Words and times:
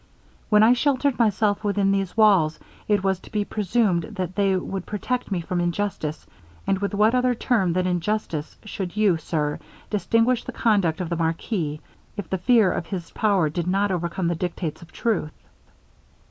When 0.49 0.63
I 0.63 0.73
sheltered 0.73 1.19
myself 1.19 1.63
within 1.63 1.91
these 1.91 2.17
walls, 2.17 2.59
it 2.87 3.03
was 3.03 3.19
to 3.19 3.31
be 3.31 3.45
presumed 3.45 4.01
that 4.15 4.33
they 4.35 4.55
would 4.55 4.87
protect 4.87 5.29
me 5.29 5.41
from 5.41 5.61
injustice; 5.61 6.25
and 6.65 6.79
with 6.79 6.95
what 6.95 7.13
other 7.13 7.35
term 7.35 7.73
than 7.73 7.85
injustice 7.85 8.57
would 8.79 8.97
you, 8.97 9.17
Sir, 9.17 9.59
distinguish 9.91 10.43
the 10.43 10.53
conduct 10.53 11.01
of 11.01 11.09
the 11.09 11.15
marquis, 11.17 11.81
if 12.17 12.27
the 12.31 12.39
fear 12.39 12.71
of 12.71 12.87
his 12.87 13.11
power 13.11 13.47
did 13.47 13.67
not 13.67 13.91
overcome 13.91 14.27
the 14.27 14.33
dictates 14.33 14.81
of 14.81 14.91
truth?' 14.91 15.37